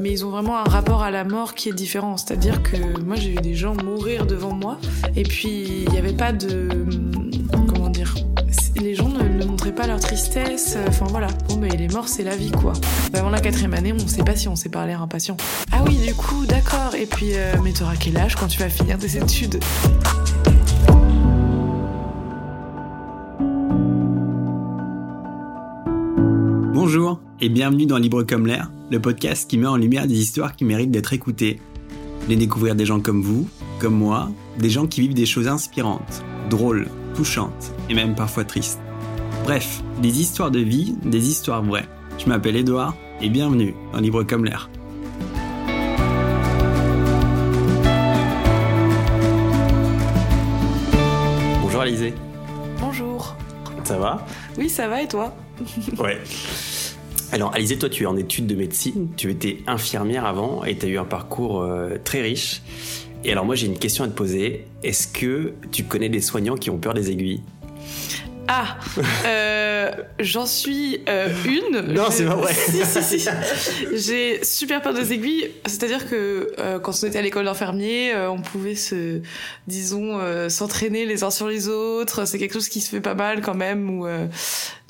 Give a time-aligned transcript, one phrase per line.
[0.00, 2.16] mais ils ont vraiment un rapport à la mort qui est différent.
[2.16, 4.78] C'est-à-dire que moi, j'ai vu des gens mourir devant moi,
[5.16, 6.68] et puis il n'y avait pas de.
[7.68, 8.14] Comment dire
[8.76, 10.76] Les gens ne, montraient pas leur tristesse.
[10.88, 11.28] Enfin voilà.
[11.48, 12.72] Bon, mais les morts, c'est la vie, quoi.
[13.12, 15.36] Avant la quatrième année, on sait pas si on s'est parlé impatient.
[15.72, 16.94] Ah oui, du coup, d'accord.
[16.94, 19.60] Et puis, euh, mais t'auras quel âge quand tu vas finir tes études?
[27.44, 30.64] Et bienvenue dans Libre comme l'air, le podcast qui met en lumière des histoires qui
[30.64, 31.60] méritent d'être écoutées.
[32.26, 33.46] Les découvrir des gens comme vous,
[33.80, 38.80] comme moi, des gens qui vivent des choses inspirantes, drôles, touchantes et même parfois tristes.
[39.42, 41.86] Bref, des histoires de vie, des histoires vraies.
[42.16, 44.70] Je m'appelle Edouard et bienvenue dans Libre comme l'air.
[51.60, 52.14] Bonjour Alizé.
[52.80, 53.36] Bonjour.
[53.84, 54.24] Ça va?
[54.56, 55.36] Oui, ça va et toi?
[55.98, 56.22] Ouais.
[57.34, 60.86] Alors, Alizé, toi, tu es en études de médecine, tu étais infirmière avant et tu
[60.86, 62.62] as eu un parcours euh, très riche.
[63.24, 64.66] Et alors, moi, j'ai une question à te poser.
[64.84, 67.40] Est-ce que tu connais des soignants qui ont peur des aiguilles?
[68.48, 68.78] Ah,
[69.26, 71.92] euh, j'en suis euh, une.
[71.92, 72.52] Non, c'est pas vrai.
[72.54, 73.28] si, si, si.
[73.94, 75.50] J'ai super peur des aiguilles.
[75.66, 79.20] C'est-à-dire que euh, quand on était à l'école d'infirmier, on pouvait se,
[79.66, 82.26] disons, s'entraîner les uns sur les autres.
[82.26, 83.90] C'est quelque chose qui se fait pas mal quand même.
[83.90, 84.06] Ou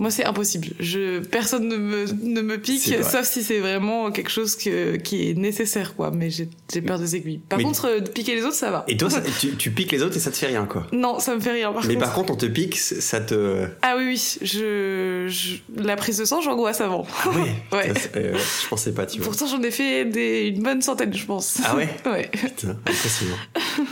[0.01, 0.69] moi, c'est impossible.
[0.81, 5.31] Je, personne ne me, ne me pique, sauf si c'est vraiment quelque chose que, qui
[5.31, 6.11] est nécessaire, quoi.
[6.11, 6.49] Mais j'ai
[6.81, 7.39] peur des aiguilles.
[7.39, 8.85] Par Mais contre, de piquer les autres, ça va.
[8.89, 11.21] Et toi, ça, tu, tu, piques les autres et ça te fait rien, quoi Non,
[11.21, 11.73] ça me fait rien.
[11.73, 12.07] Par Mais contre.
[12.07, 13.35] par contre, on te pique, ça te
[13.83, 14.39] ah oui, oui.
[14.43, 15.83] Je, je...
[15.83, 17.07] La prise de sang, j'angoisse avant.
[17.25, 17.93] Ah oui ouais.
[18.17, 19.27] Euh, je pensais pas, tu vois.
[19.27, 20.49] Pourtant, j'en ai fait des...
[20.49, 21.61] une bonne centaine, je pense.
[21.65, 22.31] Ah ouais Ouais.
[22.33, 23.37] Putain, impressionnant.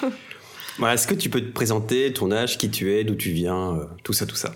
[0.79, 3.77] voilà, Est-ce que tu peux te présenter ton âge, qui tu es, d'où tu viens,
[3.77, 4.53] euh, tout ça, tout ça?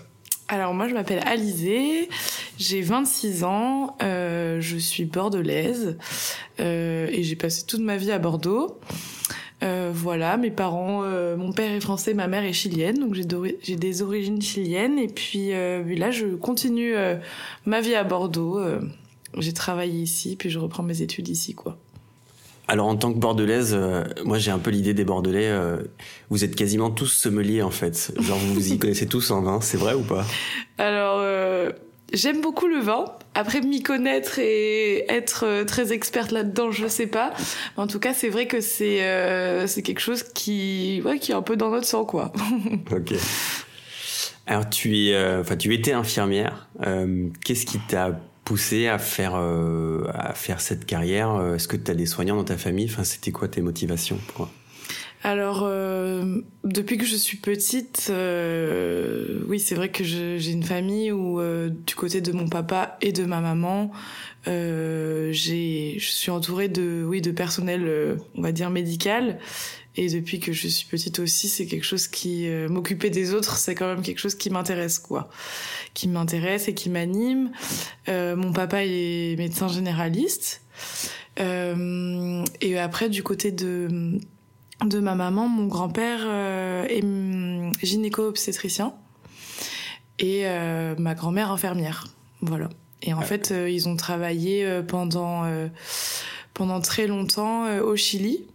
[0.49, 2.07] Alors moi je m'appelle Alizée,
[2.57, 5.97] j'ai 26 ans, euh, je suis bordelaise
[6.61, 8.79] euh, et j'ai passé toute ma vie à Bordeaux.
[9.63, 13.75] Euh, voilà, mes parents, euh, mon père est français, ma mère est chilienne, donc j'ai
[13.75, 14.99] des origines chiliennes.
[14.99, 16.93] Et puis euh, là, je continue
[17.65, 18.59] ma vie à Bordeaux.
[19.37, 21.77] j'ai travaillé ici, puis je reprends mes études ici, quoi.
[22.69, 23.77] Alors en tant que bordelaise,
[24.25, 25.57] moi j'ai un peu l'idée des bordelais.
[26.29, 28.11] Vous êtes quasiment tous sommeliers en fait.
[28.19, 30.25] Genre vous vous y connaissez tous en vin, c'est vrai ou pas?
[30.77, 31.23] Alors
[32.13, 33.05] j'aime beaucoup le vin.
[33.35, 37.33] Après m'y connaître et être très experte là-dedans, je sais pas.
[37.75, 39.01] En tout cas, c'est vrai que c'est
[39.67, 42.33] c'est quelque chose qui ouais qui est un peu dans notre sang quoi.
[42.91, 43.13] ok.
[44.47, 46.67] Alors tu es, enfin tu étais infirmière.
[47.45, 51.53] Qu'est-ce qui t'a poussé à faire euh, à faire cette carrière?
[51.53, 52.87] Est-ce que tu as des soignants dans ta famille?
[52.89, 54.49] Enfin, c'était quoi tes motivations pour...
[55.23, 61.11] Alors, euh, depuis que je suis petite, euh, oui, c'est vrai que j'ai une famille
[61.11, 63.91] où, euh, du côté de mon papa et de ma maman,
[64.47, 69.39] euh, je suis entourée de, oui, de personnel, euh, on va dire médical.
[69.99, 73.57] Et depuis que je suis petite aussi, c'est quelque chose qui euh, m'occuper des autres,
[73.57, 75.29] c'est quand même quelque chose qui m'intéresse, quoi,
[75.95, 77.51] qui m'intéresse et qui m'anime.
[78.07, 80.61] Euh, mon papa est médecin généraliste.
[81.39, 84.19] Euh, et après, du côté de
[84.85, 88.93] de ma maman, mon grand-père euh, est gynéco-obstétricien
[90.19, 92.07] et euh, ma grand-mère infirmière.
[92.41, 92.69] Voilà.
[93.01, 93.23] Et en ah.
[93.23, 95.43] fait, euh, ils ont travaillé pendant
[96.53, 98.45] pendant très longtemps au Chili.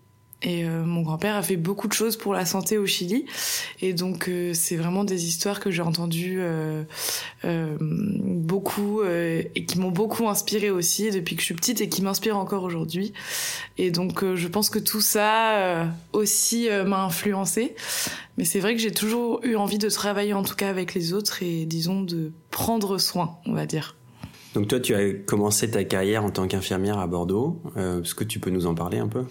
[0.45, 3.27] Et euh, mon grand-père a fait beaucoup de choses pour la santé au Chili.
[3.81, 6.85] Et donc, euh, c'est vraiment des histoires que j'ai entendues euh,
[7.81, 12.39] beaucoup et qui m'ont beaucoup inspiré aussi depuis que je suis petite et qui m'inspirent
[12.39, 13.13] encore aujourd'hui.
[13.79, 17.75] Et donc, je pense que tout ça aussi m'a influencé.
[18.39, 21.13] Mais c'est vrai que j'ai toujours eu envie de travailler en tout cas avec les
[21.13, 23.97] autres et disons de prendre soin, on va dire.
[24.55, 27.63] Donc toi, tu as commencé ta carrière en tant qu'infirmière à Bordeaux.
[27.77, 29.25] Euh, Est-ce que tu peux nous en parler un peu?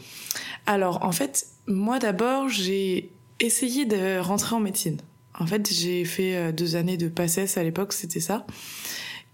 [0.66, 4.98] Alors en fait, moi d'abord, j'ai essayé de rentrer en médecine.
[5.40, 8.46] En fait, j'ai fait deux années de PACES à l'époque, c'était ça.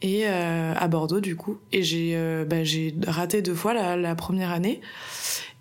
[0.02, 1.58] Et euh, à Bordeaux du coup.
[1.72, 2.58] Et j'ai euh, bah,
[3.08, 4.81] raté deux fois la, première année.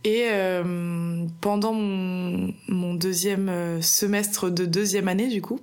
[0.05, 5.58] Et euh, pendant mon deuxième semestre de deuxième année du coup,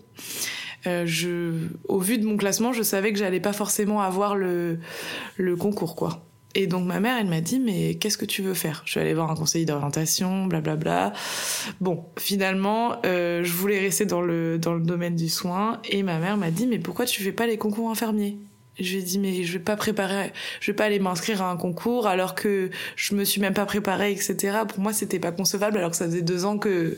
[0.88, 1.54] euh, je,
[1.88, 4.80] au vu de mon classement, je savais que j'allais pas forcément avoir le,
[5.38, 6.26] le concours, quoi.
[6.56, 8.84] Et donc ma mère, elle m'a dit mais qu'est-ce que tu veux faire?
[8.86, 11.14] Je suis allée voir un conseiller d'orientation, blablabla.
[11.82, 16.20] Bon, finalement, euh, je voulais rester dans le dans le domaine du soin et ma
[16.20, 18.38] mère m'a dit mais pourquoi tu fais pas les concours infirmiers?
[18.80, 21.52] Je lui ai dit mais je vais pas préparer, je vais pas aller m'inscrire à
[21.52, 24.60] un concours alors que je me suis même pas préparée etc.
[24.68, 26.98] Pour moi c'était pas concevable alors que ça faisait deux ans que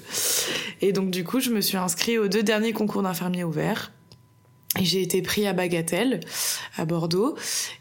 [0.81, 3.91] et donc du coup je me suis inscrite aux deux derniers concours d'infirmiers ouverts
[4.79, 6.19] Et j'ai été pris à Bagatelle,
[6.77, 7.35] à Bordeaux,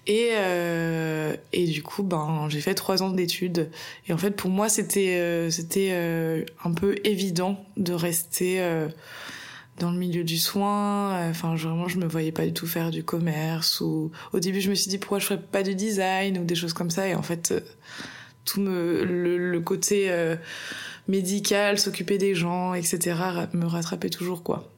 [0.06, 3.70] et euh, et du coup, ben j'ai fait trois ans d'études.
[4.08, 8.88] Et en fait, pour moi, c'était euh, c'était euh, un peu évident de rester euh,
[9.78, 11.28] dans le milieu du soin.
[11.28, 13.80] Enfin, vraiment, je me voyais pas du tout faire du commerce.
[13.80, 16.54] Ou au début, je me suis dit pourquoi je ferais pas du design ou des
[16.54, 17.08] choses comme ça.
[17.08, 17.60] Et en fait, euh,
[18.44, 20.36] tout me le, le côté euh,
[21.08, 23.16] médical, s'occuper des gens, etc.
[23.52, 24.70] me rattrapait toujours quoi.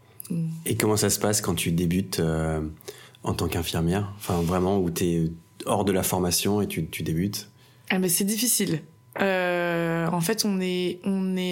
[0.64, 2.60] Et comment ça se passe quand tu débutes euh,
[3.22, 4.12] en tant qu'infirmière?
[4.16, 5.30] Enfin, vraiment, où tu es
[5.66, 7.48] hors de la formation et tu, tu débutes?
[7.90, 8.80] Ah ben c'est difficile.
[9.20, 9.65] Euh,
[10.12, 10.44] en fait,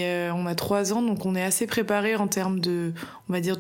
[0.05, 2.93] euh, on a trois ans, donc on est assez préparé en termes de,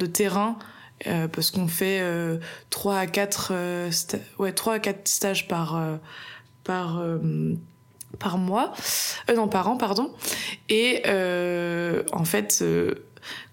[0.06, 0.58] terrain,
[1.06, 2.38] euh, parce qu'on fait euh,
[2.70, 3.90] trois à quatre, euh,
[5.04, 5.96] stages par, euh,
[6.64, 7.18] par, euh,
[8.18, 8.72] par mois,
[9.30, 10.12] euh, non, par an, pardon.
[10.68, 12.94] Et euh, en fait, euh,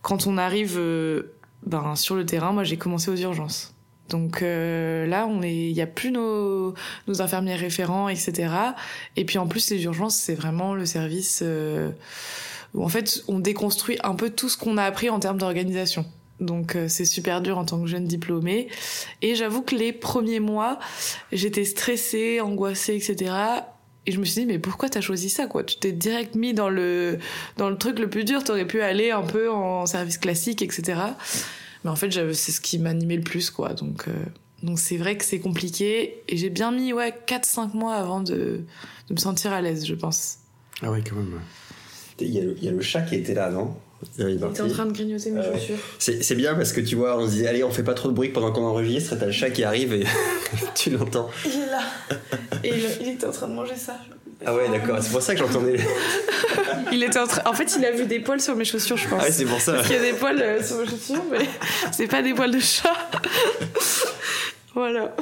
[0.02, 1.34] quand on arrive, euh,
[1.66, 3.71] ben sur le terrain, moi j'ai commencé aux urgences.
[4.12, 6.76] Donc euh, là, on il y a plus nos,
[7.08, 8.54] nos infirmiers référents, etc.
[9.16, 11.90] Et puis en plus, les urgences, c'est vraiment le service euh,
[12.74, 16.06] où en fait, on déconstruit un peu tout ce qu'on a appris en termes d'organisation.
[16.42, 18.68] Donc euh, c'est super dur en tant que jeune diplômée.
[19.22, 20.78] Et j'avoue que les premiers mois,
[21.32, 23.34] j'étais stressée, angoissée, etc.
[24.08, 25.64] Et je me suis dit mais pourquoi t'as choisi ça quoi?
[25.64, 27.20] Tu t'es direct mis dans le
[27.58, 28.44] dans le truc le plus dur.
[28.44, 31.00] T'aurais pu aller un peu en service classique, etc.
[31.84, 33.74] Mais en fait, c'est ce qui m'animait le plus, quoi.
[33.74, 34.12] Donc, euh,
[34.64, 36.22] donc c'est vrai que c'est compliqué.
[36.28, 38.34] Et j'ai bien mis, ouais, 4-5 mois avant de,
[39.08, 40.38] de me sentir à l'aise, je pense.
[40.82, 41.40] Ah ouais, quand même.
[42.20, 43.76] Il y, a le, il y a le chat qui était là, non?
[44.18, 44.62] Il est parti.
[44.62, 45.78] de grignoter mes Ah chaussures.
[46.00, 48.10] C'est c'est bien parce que tu vois, on se dit, allez, on fait pas trop
[48.10, 50.04] de bruit pendant qu'on enregistre, et t'as le chat qui arrive et
[50.76, 51.30] tu l'entends.
[51.46, 51.82] Il est là.
[52.64, 54.00] Et il, il était en train de manger ça.
[54.46, 55.80] Ah ouais, d'accord, c'est pour ça que j'entendais.
[56.92, 57.42] Il était en train...
[57.50, 59.20] En fait, il a vu des poils sur mes chaussures, je pense.
[59.22, 59.74] Ah ouais, c'est pour ça.
[59.76, 61.38] Parce qu'il y a des poils euh, sur mes chaussures, mais
[61.94, 62.90] c'est pas des poils de chat.
[64.76, 65.16] voilà.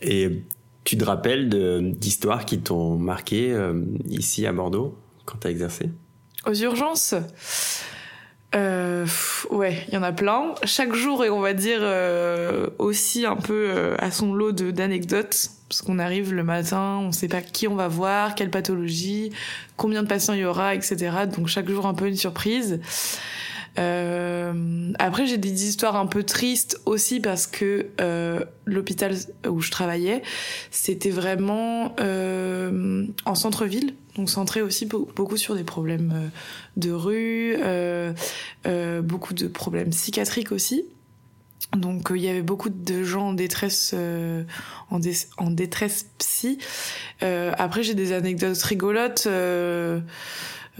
[0.00, 0.42] Et
[0.84, 1.48] tu te rappelles
[1.96, 5.90] d'histoires qui t'ont marqué euh, ici à Bordeaux quand t'as exercé?
[6.46, 7.14] Aux urgences?
[8.54, 10.54] Euh, pff, Ouais, il y en a plein.
[10.64, 14.70] Chaque jour, et on va dire euh, aussi un peu euh, à son lot de-
[14.70, 15.48] d'anecdotes.
[15.74, 19.32] Parce qu'on arrive le matin, on sait pas qui on va voir, quelle pathologie,
[19.76, 21.26] combien de patients il y aura, etc.
[21.34, 22.78] Donc chaque jour un peu une surprise.
[23.80, 29.16] Euh, après, j'ai des histoires un peu tristes aussi parce que euh, l'hôpital
[29.48, 30.22] où je travaillais,
[30.70, 36.30] c'était vraiment euh, en centre-ville, donc centré aussi beau- beaucoup sur des problèmes
[36.76, 37.56] de rue,
[39.02, 40.84] beaucoup de problèmes psychiatriques aussi.
[41.76, 44.44] Donc euh, il y avait beaucoup de gens en détresse, euh,
[44.90, 46.58] en, dé- en détresse psy.
[47.22, 49.24] Euh, après j'ai des anecdotes rigolotes.
[49.26, 50.00] euh,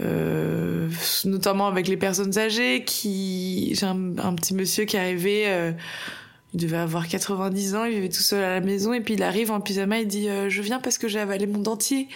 [0.01, 0.89] euh,
[1.23, 4.97] notamment avec les personnes âgées qui j'ai un, un petit monsieur qui
[5.47, 5.71] euh,
[6.55, 9.23] il devait avoir 90 ans, il vivait tout seul à la maison et puis il
[9.23, 12.07] arrive en pyjama et dit euh, je viens parce que j'ai avalé mon dentier.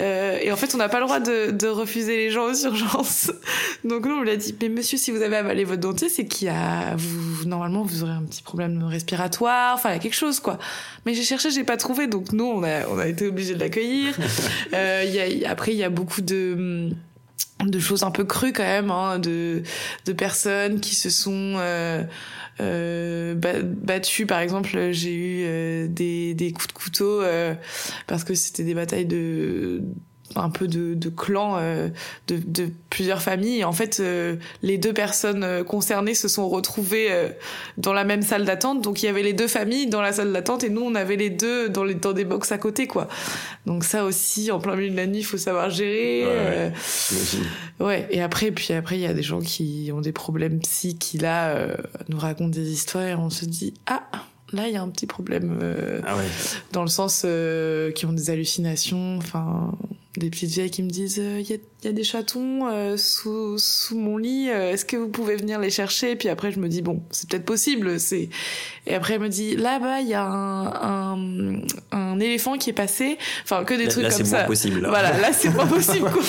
[0.00, 2.64] Euh, et en fait on n'a pas le droit de, de refuser les gens aux
[2.64, 3.30] urgences.
[3.84, 6.24] Donc nous on lui a dit mais monsieur si vous avez avalé votre dentier c'est
[6.24, 10.00] qu'il y a vous normalement vous aurez un petit problème respiratoire, enfin il y a
[10.00, 10.58] quelque chose quoi.
[11.04, 13.60] Mais j'ai cherché j'ai pas trouvé donc nous on a on a été obligés de
[13.60, 14.14] l'accueillir.
[14.72, 16.90] Euh, il y a, après il y a beaucoup de
[17.64, 19.62] de choses un peu crues quand même, hein, de,
[20.04, 22.02] de personnes qui se sont euh,
[22.60, 24.26] euh, ba- battues.
[24.26, 27.54] Par exemple, j'ai eu euh, des, des coups de couteau euh,
[28.06, 29.82] parce que c'était des batailles de
[30.34, 31.88] un peu de, de clans euh,
[32.26, 33.60] de, de plusieurs familles.
[33.60, 37.28] Et en fait, euh, les deux personnes euh, concernées se sont retrouvées euh,
[37.78, 38.82] dans la même salle d'attente.
[38.82, 41.16] Donc il y avait les deux familles dans la salle d'attente et nous on avait
[41.16, 43.08] les deux dans les dans des box à côté quoi.
[43.66, 46.26] Donc ça aussi en plein milieu de la nuit, il faut savoir gérer.
[46.26, 46.72] Ouais,
[47.80, 48.06] ouais.
[48.10, 51.18] et après, puis après, il y a des gens qui ont des problèmes psy, qui
[51.18, 51.68] là
[52.08, 54.02] nous racontent des histoires et on se dit ah
[54.52, 56.24] là il y a un petit problème euh, Ah ouais.
[56.72, 59.72] dans le sens euh, qui ont des hallucinations, enfin
[60.16, 62.66] des petites vieilles qui me disent euh, il y, a, il y a des chatons
[62.68, 66.16] euh, sous sous mon lit, euh, est-ce que vous pouvez venir les chercher?
[66.16, 68.28] Puis après je me dis bon c'est peut-être possible, c'est
[68.86, 71.60] et après elle me dit là-bas il y a un, un
[71.92, 74.36] un éléphant qui est passé, enfin que des Là, trucs là, comme c'est ça.
[74.38, 74.80] moins possible.
[74.80, 74.88] là.
[74.88, 76.10] Voilà, là c'est pas possible.
[76.10, 76.22] Quoi.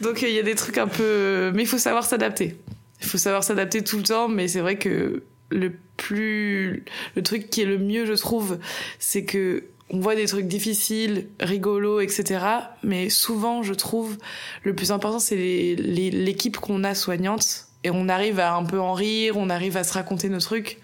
[0.00, 2.56] Donc il y a des trucs un peu, mais il faut savoir s'adapter.
[3.00, 7.50] Il faut savoir s'adapter tout le temps, mais c'est vrai que le plus, le truc
[7.50, 8.58] qui est le mieux, je trouve,
[8.98, 12.44] c'est que on voit des trucs difficiles, rigolos, etc.
[12.82, 14.16] Mais souvent, je trouve,
[14.64, 18.94] le plus important, c'est l'équipe qu'on a soignante, et on arrive à un peu en
[18.94, 20.78] rire, on arrive à se raconter nos trucs.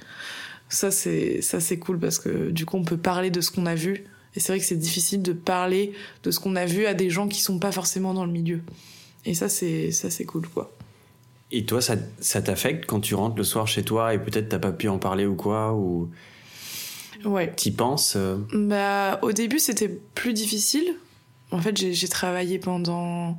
[0.68, 3.66] Ça, c'est ça, c'est cool parce que du coup, on peut parler de ce qu'on
[3.66, 4.04] a vu.
[4.36, 5.92] Et c'est vrai que c'est difficile de parler
[6.22, 8.60] de ce qu'on a vu à des gens qui sont pas forcément dans le milieu.
[9.24, 10.72] Et ça, c'est ça, c'est cool, quoi.
[11.50, 14.60] Et toi, ça, ça t'affecte quand tu rentres le soir chez toi et peut-être t'as
[14.60, 16.08] pas pu en parler ou quoi ou
[17.24, 17.52] Ouais.
[17.54, 20.94] t'y penses euh Bah, au début, c'était plus difficile.
[21.50, 23.38] En fait, j'ai travaillé pendant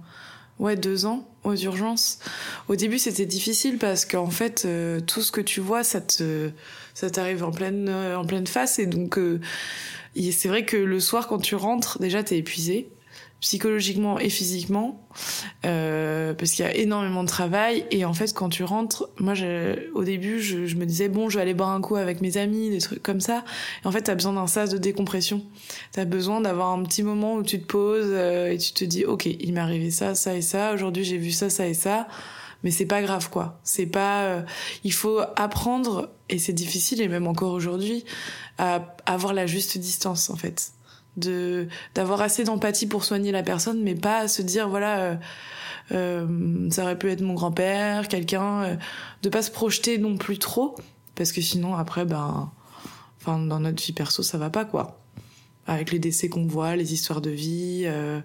[0.59, 2.19] ouais deux ans aux urgences.
[2.67, 6.51] Au début, c'était difficile parce qu'en fait, euh, tout ce que tu vois, ça te
[6.93, 9.41] ça t'arrive en pleine euh, en pleine face et donc euh,
[10.15, 12.89] c'est vrai que le soir, quand tu rentres, déjà, t'es épuisé
[13.43, 15.05] psychologiquement et physiquement
[15.65, 17.85] euh, parce qu'il y a énormément de travail.
[17.91, 21.27] Et en fait quand tu rentres moi je, au début je, je me disais bon
[21.27, 23.43] je vais aller boire un coup avec mes amis des trucs comme ça.
[23.83, 25.43] Et en fait t'as besoin d'un sas de décompression.
[25.91, 29.03] T'as besoin d'avoir un petit moment où tu te poses euh, et tu te dis
[29.03, 30.73] ok il m'est arrivé ça ça et ça.
[30.73, 32.07] Aujourd'hui j'ai vu ça ça et ça.
[32.63, 33.59] Mais c'est pas grave quoi.
[33.65, 34.41] C'est pas euh,
[34.85, 38.05] il faut apprendre et c'est difficile et même encore aujourd'hui
[38.57, 40.71] à avoir la juste distance en fait
[41.17, 45.15] de d'avoir assez d'empathie pour soigner la personne mais pas se dire voilà euh,
[45.91, 48.75] euh, ça aurait pu être mon grand-père quelqu'un euh,
[49.21, 50.75] de pas se projeter non plus trop
[51.15, 52.51] parce que sinon après ben
[53.21, 54.99] enfin dans notre vie perso ça va pas quoi.
[55.67, 58.19] Avec les décès qu'on voit les histoires de vie euh,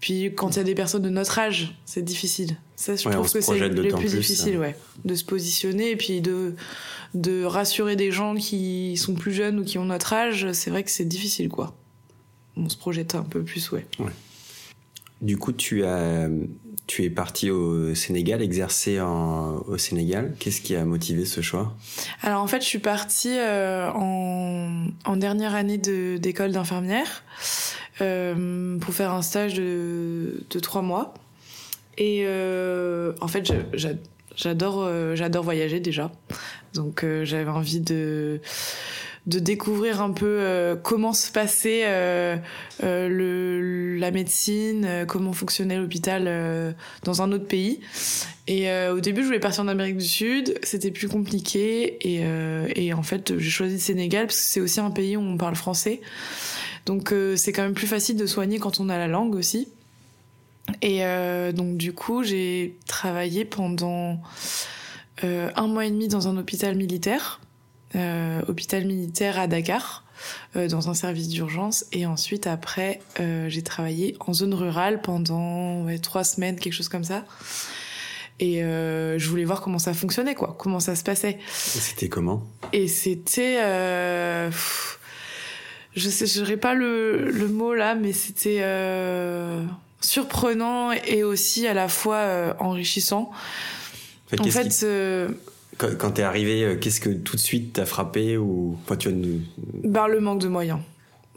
[0.00, 2.56] puis quand il y a des personnes de notre âge c'est difficile.
[2.74, 4.60] Ça je Ouais, trouve que c'est le plus, difficile hein.
[4.60, 6.54] ouais de se positionner et puis de
[7.14, 10.82] de rassurer des gens qui sont plus jeunes ou qui ont notre âge c'est vrai
[10.82, 11.74] que c'est difficile quoi
[12.56, 13.86] on se projette un peu plus ouais
[15.20, 16.28] Du coup, tu as,
[16.88, 20.34] tu es parti au Sénégal, exercer en- au Sénégal.
[20.40, 21.76] Qu'est-ce qui a motivé ce choix?
[22.22, 27.22] Alors en fait, je suis partie euh, en, en dernière année de- d'école d'infirmière
[28.00, 31.14] euh, pour faire un stage de, de trois mois.
[31.98, 33.52] Et euh, en fait,
[34.34, 36.10] j'adore j'adore voyager déjà.
[36.74, 38.40] Donc j'avais envie de
[39.26, 42.36] de découvrir un peu euh, comment se passait euh,
[42.82, 46.72] euh, le, la médecine, euh, comment fonctionnait l'hôpital euh,
[47.04, 47.80] dans un autre pays.
[48.48, 51.96] Et au début, je voulais partir en Amérique du Sud, c'était plus compliqué.
[52.00, 52.24] Et,
[52.74, 55.36] et en fait, j'ai choisi le Sénégal parce que c'est aussi un pays où on
[55.36, 56.00] parle français.
[56.84, 59.68] Donc c'est quand même plus facile de soigner quand on a la langue aussi.
[60.80, 64.20] Et euh, donc du coup, j'ai travaillé pendant
[65.24, 67.40] euh, un mois et demi dans un hôpital militaire,
[68.48, 70.04] hôpital militaire à Dakar,
[70.56, 71.84] euh, dans un service d'urgence.
[71.92, 76.88] Et ensuite, après, euh, j'ai travaillé en zone rurale pendant ouais, trois semaines, quelque chose
[76.88, 77.24] comme ça.
[78.40, 81.32] Et euh, je voulais voir comment ça fonctionnait, quoi, comment ça se passait.
[81.38, 82.42] Et C'était comment?
[82.72, 84.98] Et c'était, euh, pff,
[85.94, 89.62] je sais, j'aurais pas le, le mot là, mais c'était euh,
[90.00, 93.30] surprenant et aussi à la fois euh, enrichissant.
[94.28, 95.28] fait, En fait, qui- euh,
[95.82, 99.08] quand, quand t'es arrivé, euh, qu'est-ce que tout de suite t'as frappé ou enfin, tu
[99.08, 99.40] vas nous-
[99.84, 100.80] ben, le manque de moyens.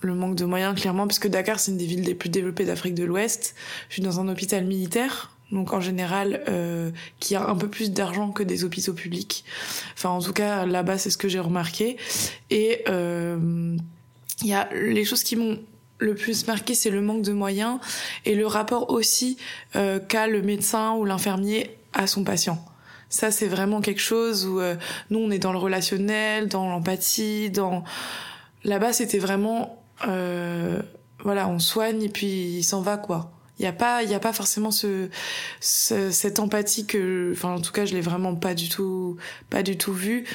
[0.01, 2.65] Le manque de moyens, clairement, parce que Dakar, c'est une des villes les plus développées
[2.65, 3.55] d'Afrique de l'Ouest.
[3.89, 7.91] Je suis dans un hôpital militaire, donc en général, euh, qui a un peu plus
[7.91, 9.45] d'argent que des hôpitaux publics.
[9.95, 11.97] Enfin, en tout cas, là-bas, c'est ce que j'ai remarqué.
[12.51, 13.75] Et euh,
[14.41, 15.59] il y a les choses qui m'ont
[15.97, 17.79] le plus marqué, c'est le manque de moyens
[18.25, 19.37] et le rapport aussi
[19.75, 22.63] euh, qu'a le médecin ou l'infirmier à son patient.
[23.15, 24.75] Ça, c'est vraiment quelque chose où euh,
[25.09, 27.83] nous, on est dans le relationnel, dans l'empathie, dans
[28.65, 30.81] là-bas, c'était vraiment euh,
[31.23, 33.31] voilà, on soigne et puis il s'en va quoi.
[33.57, 35.07] Il y a pas, il y a pas forcément ce,
[35.61, 39.15] ce- cette empathie que, enfin en tout cas, je l'ai vraiment pas du tout,
[39.49, 40.25] pas du tout vu.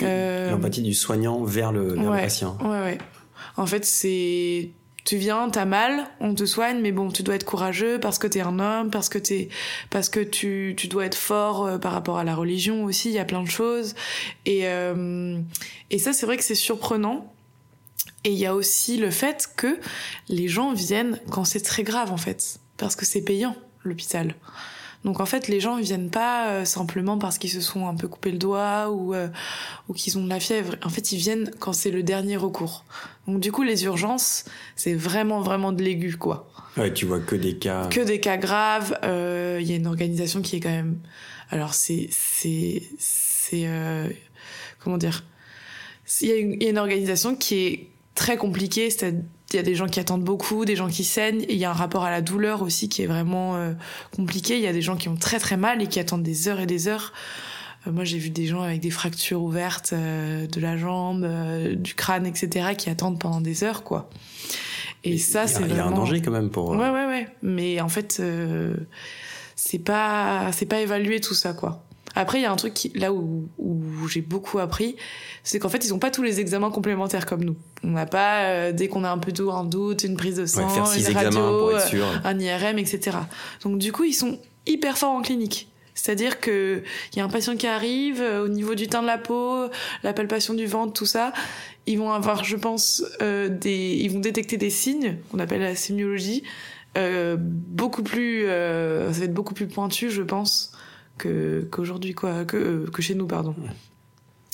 [0.00, 2.22] Euh, l'empathie du soignant vers le, vers le ouais.
[2.22, 2.98] patient Ouais, ouais.
[3.58, 4.70] En fait, c'est.
[5.04, 8.26] Tu viens, t'as mal, on te soigne, mais bon, tu dois être courageux parce que
[8.28, 9.48] t'es un homme, parce que t'es,
[9.90, 13.08] parce que tu, tu dois être fort euh, par rapport à la religion aussi.
[13.08, 13.94] Il y a plein de choses,
[14.46, 15.38] et euh,
[15.90, 17.32] et ça, c'est vrai que c'est surprenant.
[18.24, 19.78] Et il y a aussi le fait que
[20.28, 24.34] les gens viennent quand c'est très grave, en fait, parce que c'est payant l'hôpital.
[25.04, 27.94] Donc en fait, les gens ils viennent pas euh, simplement parce qu'ils se sont un
[27.96, 29.28] peu coupé le doigt ou euh,
[29.88, 30.76] ou qu'ils ont de la fièvre.
[30.84, 32.84] En fait, ils viennent quand c'est le dernier recours.
[33.26, 34.44] Donc du coup, les urgences,
[34.76, 36.48] c'est vraiment vraiment de l'aigu quoi.
[36.76, 37.86] Ouais, tu vois que des cas.
[37.88, 38.96] Que des cas graves.
[39.02, 40.98] euh, Il y a une organisation qui est quand même.
[41.50, 44.08] Alors c'est c'est c'est euh,
[44.78, 45.24] comment dire?
[46.20, 48.90] Il y, a une- il y a une organisation qui est très compliquée.
[48.90, 49.14] C'est
[49.52, 51.64] il y a des gens qui attendent beaucoup, des gens qui saignent, et il y
[51.64, 53.72] a un rapport à la douleur aussi qui est vraiment euh,
[54.16, 54.56] compliqué.
[54.56, 56.60] Il y a des gens qui ont très très mal et qui attendent des heures
[56.60, 57.12] et des heures.
[57.86, 61.26] Euh, moi, j'ai vu des gens avec des fractures ouvertes euh, de la jambe,
[61.76, 64.08] du crâne, etc., qui attendent pendant des heures, quoi.
[65.04, 66.70] Et ça, c'est il y a un danger quand même pour.
[66.70, 67.26] Ouais, ouais, ouais.
[67.42, 68.22] Mais en fait,
[69.56, 71.84] c'est pas, c'est pas évalué tout ça, quoi.
[72.14, 74.96] Après, il y a un truc qui, là où, où j'ai beaucoup appris,
[75.42, 77.56] c'est qu'en fait, ils ont pas tous les examens complémentaires comme nous.
[77.84, 80.46] On n'a pas, euh, dès qu'on a un peu d'eau, un doute, une prise de
[80.46, 82.06] sang, ouais, faire six une radio, pour être euh, sûr.
[82.24, 83.18] un IRM, etc.
[83.62, 85.68] Donc du coup, ils sont hyper forts en clinique.
[85.94, 89.06] C'est-à-dire que il y a un patient qui arrive euh, au niveau du teint de
[89.06, 89.66] la peau,
[90.02, 91.32] la palpation du ventre, tout ça,
[91.86, 95.76] ils vont avoir, je pense, euh, des, ils vont détecter des signes qu'on appelle la
[95.76, 96.44] sémiologie,
[96.96, 100.72] euh, beaucoup plus, euh, ça va être beaucoup plus pointu, je pense,
[101.18, 103.54] que qu'aujourd'hui quoi, que que chez nous, pardon.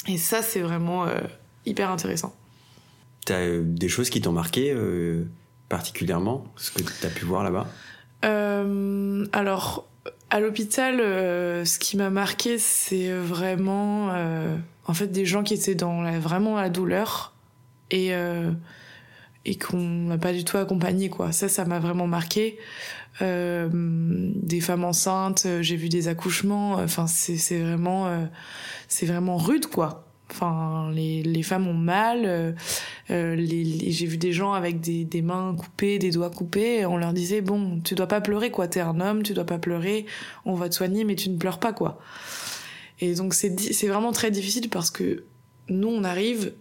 [0.06, 1.18] Et ça, c'est vraiment euh,
[1.66, 2.34] hyper intéressant.
[3.26, 5.24] T'as euh, des choses qui t'ont marqué euh,
[5.68, 7.66] particulièrement, ce que t'as pu voir là-bas?
[8.24, 9.86] Euh, alors,
[10.30, 14.10] à l'hôpital, ce qui m'a marqué, c'est vraiment,
[14.86, 17.34] en fait, des gens qui étaient dans la, vraiment la douleur
[17.90, 18.12] et
[19.44, 21.32] et qu'on n'a pas du tout accompagné, quoi.
[21.32, 22.58] Ça, ça m'a vraiment marqué.
[23.20, 26.74] Euh, des femmes enceintes, euh, j'ai vu des accouchements.
[26.74, 28.24] Enfin, c'est vraiment, euh,
[28.88, 30.04] c'est vraiment rude, quoi.
[30.30, 32.22] Enfin, les, les femmes ont mal.
[32.26, 32.52] euh,
[33.10, 36.84] euh, les, les- j'ai vu des gens avec des, des mains coupées, des doigts coupés.
[36.86, 38.68] On leur disait bon, tu dois pas pleurer quoi.
[38.68, 40.04] T'es un homme, tu dois pas pleurer.
[40.44, 41.98] On va te soigner, mais tu ne pleures pas quoi.
[43.00, 45.24] Et donc c'est c'est vraiment très difficile parce que
[45.70, 46.52] nous on arrive,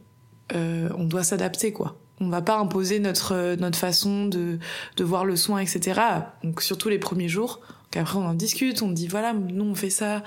[0.55, 1.99] euh, on doit s'adapter quoi.
[2.19, 4.59] On va pas imposer notre euh, notre façon de
[4.95, 6.01] de voir le soin etc.
[6.43, 7.61] Donc surtout les premiers jours.
[7.91, 10.23] Qu'après on en discute, on dit voilà nous on fait ça,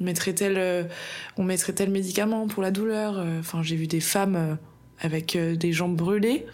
[0.00, 0.84] on mettrait tel euh,
[1.36, 3.18] on mettrait tel médicament pour la douleur.
[3.18, 4.58] Euh, Enfin j'ai vu des femmes
[5.00, 6.46] avec des jambes brûlées,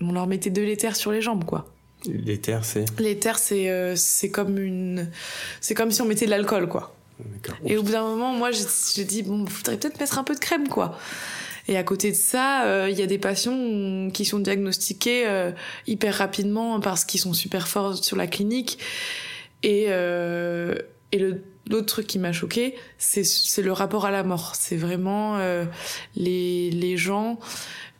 [0.00, 1.72] on leur mettait de l'éther sur les jambes quoi.
[2.06, 2.84] L'éther, c'est?
[3.00, 5.10] L'éther c'est c'est comme une
[5.60, 6.96] c'est comme si on mettait de l'alcool quoi.
[7.64, 10.34] Et au bout d'un moment, moi, j'ai j'ai dit, bon, faudrait peut-être mettre un peu
[10.34, 10.98] de crème, quoi.
[11.68, 15.50] Et à côté de ça, euh, il y a des patients qui sont diagnostiqués euh,
[15.86, 18.78] hyper rapidement parce qu'ils sont super forts sur la clinique.
[19.62, 20.76] Et, euh,
[21.12, 24.54] et le l'autre truc qui m'a choqué, c'est le rapport à la mort.
[24.54, 25.64] C'est vraiment euh,
[26.14, 27.38] les les gens.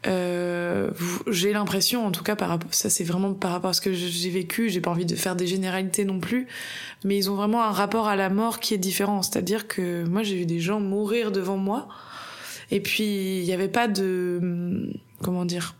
[0.07, 0.91] Euh,
[1.27, 3.93] j'ai l'impression, en tout cas, par rapport, ça c'est vraiment par rapport à ce que
[3.93, 4.69] j'ai vécu.
[4.69, 6.47] J'ai pas envie de faire des généralités non plus,
[7.05, 9.23] mais ils ont vraiment un rapport à la mort qui est différent.
[9.23, 11.89] C'est-à-dire que moi j'ai vu des gens mourir devant moi,
[12.71, 14.93] et puis il n'y avait pas de
[15.23, 15.75] comment dire.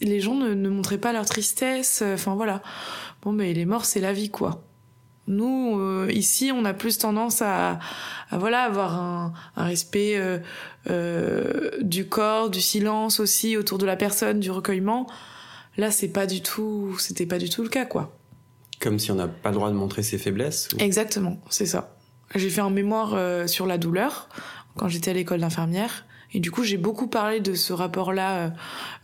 [0.00, 2.02] Les gens ne, ne montraient pas leur tristesse.
[2.06, 2.62] Enfin voilà.
[3.22, 4.62] Bon, mais les morts c'est la vie quoi.
[5.26, 7.78] Nous euh, ici on a plus tendance à,
[8.30, 10.38] à voilà avoir un, un respect euh,
[10.90, 15.06] euh, du corps, du silence aussi autour de la personne, du recueillement.
[15.78, 18.16] Là c'est pas du tout, c'était pas du tout le cas quoi.
[18.80, 21.96] Comme si on n'a pas le droit de montrer ses faiblesses ou- Exactement, c'est ça.
[22.34, 24.28] J'ai fait un mémoire sur la douleur
[24.76, 26.04] quand j'étais à l'école d'infirmière.
[26.32, 28.50] Et du coup, j'ai beaucoup parlé de ce rapport-là euh,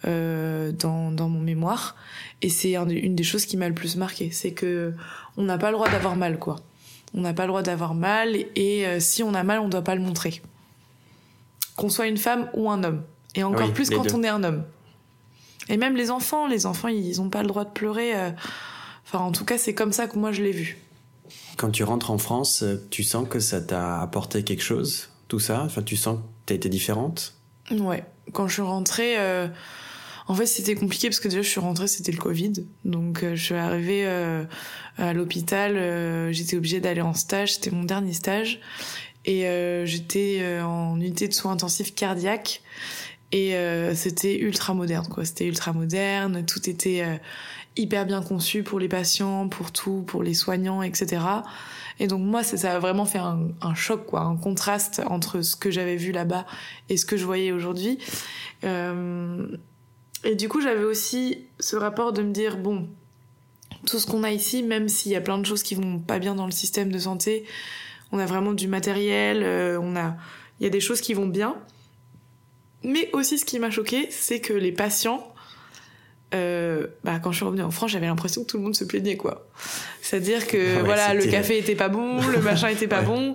[0.07, 1.95] euh, dans, dans mon mémoire.
[2.43, 4.31] Et c'est un- une des choses qui m'a le plus marqué.
[4.33, 4.95] C'est que
[5.37, 6.57] on n'a pas le droit d'avoir mal, quoi.
[7.15, 8.35] On n'a pas le droit d'avoir mal.
[8.57, 10.43] Et euh, si on a mal, on doit pas le montrer.
[11.77, 13.03] Qu'on soit une femme ou un homme.
[13.37, 14.15] Et encore Oui, plus quand deux.
[14.15, 14.65] on est un homme.
[15.69, 18.17] Et même les enfants, les enfants, ils ont pas le droit de pleurer.
[18.19, 18.31] euh.
[19.07, 20.79] Enfin, en tout cas, c'est comme ça que moi je l'ai vu.
[21.57, 25.63] Quand tu rentres en France, tu sens que ça t'a apporté quelque chose, tout ça
[25.65, 27.35] Enfin, tu sens que t'as été différente?
[27.71, 29.47] Ouais, quand je suis rentrée, euh,
[30.27, 32.53] en fait c'était compliqué parce que déjà je suis rentrée, c'était le Covid,
[32.85, 34.45] donc euh, je suis arrivée euh,
[34.99, 38.61] à l'hôpital, j'étais obligée d'aller en stage, c'était mon dernier stage,
[39.25, 39.43] et
[39.87, 42.63] j'étais en unité de soins intensifs cardiaques,
[43.33, 45.25] et euh, c'était ultra moderne, quoi.
[45.25, 47.17] C'était ultra moderne, tout était euh,
[47.77, 51.23] hyper bien conçu pour les patients, pour tout, pour les soignants, etc.
[52.01, 55.43] Et donc moi, ça, ça a vraiment fait un, un choc, quoi, un contraste entre
[55.43, 56.47] ce que j'avais vu là-bas
[56.89, 57.99] et ce que je voyais aujourd'hui.
[58.65, 59.47] Euh,
[60.25, 62.89] et du coup, j'avais aussi ce rapport de me dire, bon,
[63.87, 66.19] tout ce qu'on a ici, même s'il y a plein de choses qui vont pas
[66.19, 67.45] bien dans le système de santé,
[68.13, 70.17] on a vraiment du matériel, euh, on a,
[70.59, 71.57] il y a des choses qui vont bien.
[72.83, 75.27] Mais aussi, ce qui m'a choqué, c'est que les patients,
[76.33, 78.85] euh, bah, quand je suis revenue en France, j'avais l'impression que tout le monde se
[78.85, 79.49] plaignait, quoi.
[80.01, 83.07] C'est-à-dire que Ah ouais, voilà, le café était pas bon, le machin était pas Ouais.
[83.07, 83.35] bon.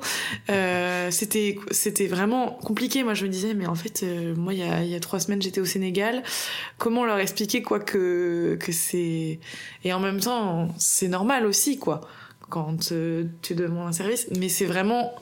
[0.49, 3.03] Euh, c'était c'était vraiment compliqué.
[3.03, 5.19] Moi, je me disais, mais en fait, euh, moi, il y a, y a trois
[5.19, 6.23] semaines, j'étais au Sénégal.
[6.77, 9.39] Comment leur expliquer quoi que que c'est
[9.83, 12.01] et en même temps, c'est normal aussi, quoi,
[12.49, 14.27] quand euh, tu demandes un service.
[14.39, 15.13] Mais c'est vraiment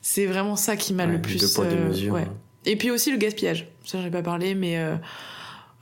[0.00, 2.14] c'est vraiment ça qui m'a Ouais, le plus Deux poids, deux euh, mesures.
[2.14, 2.26] ouais.
[2.66, 3.68] Et puis aussi le gaspillage.
[3.84, 4.96] Ça, j'en ai pas parlé, mais euh,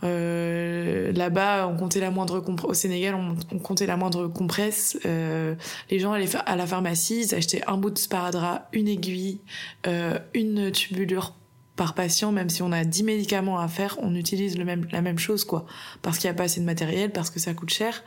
[0.04, 4.98] euh, là-bas, on comptait la moindre au Sénégal, on, comptait la moindre compresse.
[5.06, 5.54] Euh,
[5.90, 9.40] les gens allaient à la pharmacie, ils achetaient un bout de sparadrap, une aiguille,
[9.86, 11.34] euh, une tubulure
[11.74, 15.00] par patient, même si on a 10 médicaments à faire, on utilise le même, la
[15.00, 15.66] même chose, quoi.
[16.02, 18.02] Parce qu'il n'y a pas assez de matériel, parce que ça coûte cher.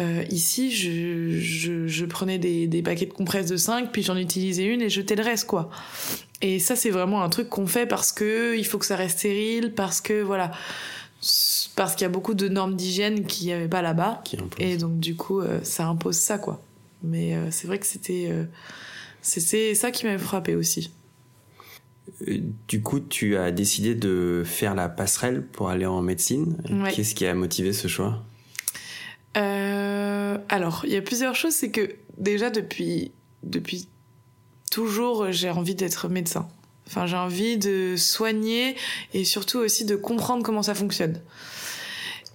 [0.00, 4.16] Euh, ici, je, je, je prenais des, des paquets de compresses de 5, puis j'en
[4.16, 5.70] utilisais une et je jetais le reste, quoi.
[6.40, 9.18] Et ça, c'est vraiment un truc qu'on fait parce que il faut que ça reste
[9.18, 10.52] stérile, parce que voilà,
[11.74, 14.22] parce qu'il y a beaucoup de normes d'hygiène qu'il n'y avait pas là-bas.
[14.58, 16.62] Et donc, du coup, euh, ça impose ça, quoi.
[17.02, 18.32] Mais c'est vrai que c'était
[19.22, 20.90] c'était ça qui m'avait frappé aussi.
[22.66, 26.56] Du coup, tu as décidé de faire la passerelle pour aller en médecine.
[26.92, 28.24] Qu'est-ce qui a motivé ce choix?
[29.34, 31.54] Alors, il y a plusieurs choses.
[31.54, 33.88] C'est que déjà depuis depuis
[34.70, 36.48] toujours, j'ai envie d'être médecin.
[36.86, 38.74] Enfin, j'ai envie de soigner
[39.12, 41.20] et surtout aussi de comprendre comment ça fonctionne.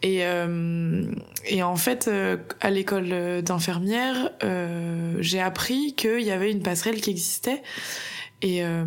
[0.04, 1.06] Et, euh,
[1.46, 7.00] et en fait, euh, à l'école d'infirmière, euh, j'ai appris qu'il y avait une passerelle
[7.02, 7.64] qui existait.
[8.42, 8.84] Et, euh,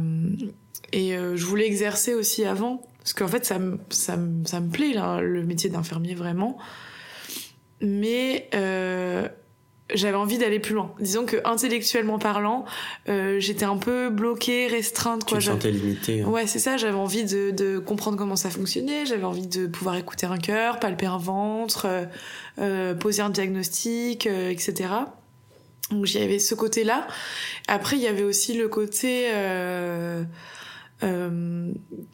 [0.92, 2.82] et euh, je voulais exercer aussi avant.
[2.98, 6.58] Parce qu'en fait, ça me, ça ça me plaît, là, le métier d'infirmier, vraiment.
[7.80, 8.50] Mais
[9.94, 10.92] j'avais envie d'aller plus loin.
[10.98, 12.64] Disons que intellectuellement parlant,
[13.08, 15.24] euh, j'étais un peu bloquée, restreinte.
[15.24, 15.38] Quoi.
[15.38, 16.22] Tu te sentais limitée.
[16.22, 16.28] Hein.
[16.28, 16.76] Ouais, c'est ça.
[16.76, 19.06] J'avais envie de, de, comprendre comment ça fonctionnait.
[19.06, 22.04] J'avais envie de pouvoir écouter un cœur, palper un ventre, euh,
[22.58, 24.88] euh poser un diagnostic, euh, etc.
[25.90, 27.06] Donc j'y avait ce côté-là.
[27.68, 29.28] Après, il y avait aussi le côté...
[29.32, 30.24] Euh,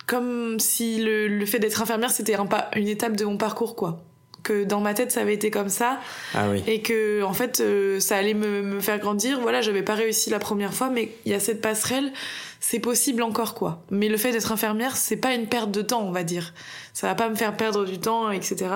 [0.09, 3.77] comme si le, le fait d'être infirmière, c'était un pas, une étape de mon parcours,
[3.77, 4.05] quoi
[4.43, 6.01] que dans ma tête ça avait été comme ça.
[6.35, 6.63] Ah oui.
[6.67, 9.41] et que en fait euh, ça allait me, me, faire grandir.
[9.41, 12.13] Voilà j'avais pas réussi la première fois mais il y a cette passerelle
[12.61, 13.85] c'est possible encore quoi.
[13.91, 16.55] Mais le fait d'être infirmière c'est pas une perte de temps on va dire.
[16.93, 18.71] Ça va pas me faire perdre du temps etc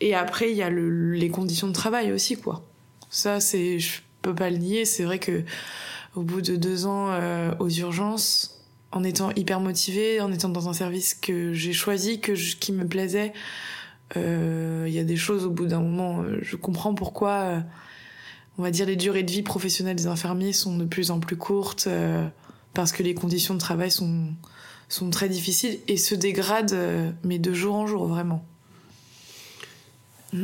[0.00, 2.62] et après il y a le, les conditions de travail aussi quoi.
[3.10, 4.84] Ça c'est je peux pas le nier.
[4.84, 5.42] C'est vrai que
[6.14, 8.54] au bout de deux ans euh, aux urgences
[8.90, 12.86] en étant hyper motivée en étant dans un service que j'ai choisi que qui me
[12.86, 13.32] plaisait
[14.16, 17.60] il y a des choses au bout d'un moment, euh, je comprends pourquoi, euh,
[18.58, 21.36] on va dire, les durées de vie professionnelles des infirmiers sont de plus en plus
[21.36, 21.88] courtes
[22.74, 24.32] parce que les conditions de travail sont
[24.90, 28.42] sont très difficiles et se dégradent, mais de jour en jour vraiment.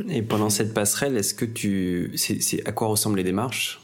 [0.08, 3.80] Et pendant cette passerelle, est-ce que tu, c'est à quoi ressemblent les démarches?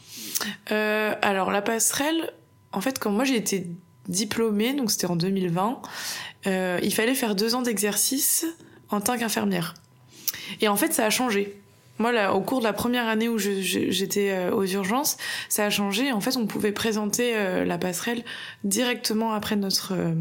[0.71, 2.33] Euh, Alors la passerelle,
[2.71, 3.67] en fait, quand moi j'ai été
[4.07, 5.81] diplômée, donc c'était en 2020,
[6.47, 8.45] euh, il fallait faire deux ans d'exercice
[8.91, 9.73] en tant qu'infirmière.
[10.59, 11.57] Et en fait, ça a changé.
[12.01, 15.17] Moi, là, au cours de la première année où j'étais euh, aux urgences,
[15.49, 16.11] ça a changé.
[16.11, 18.23] En fait, on pouvait présenter euh, la passerelle
[18.63, 20.13] directement après notre euh,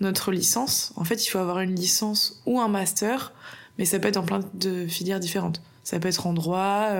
[0.00, 0.92] notre licence.
[0.96, 3.32] En fait, il faut avoir une licence ou un master,
[3.78, 5.62] mais ça peut être en plein de filières différentes.
[5.82, 6.90] Ça peut être en droit,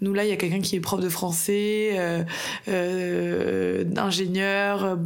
[0.00, 2.22] nous là, il y a quelqu'un qui est prof de français, euh,
[2.68, 4.96] euh, ingénieur, euh,